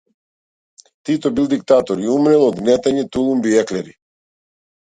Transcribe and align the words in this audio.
Тито 1.03 1.31
бил 1.35 1.51
диктатор 1.51 2.01
и 2.05 2.11
умрел 2.15 2.47
од 2.47 2.57
гнетење 2.63 3.07
тулумби 3.17 3.55
и 3.55 3.63
еклери. 3.65 3.95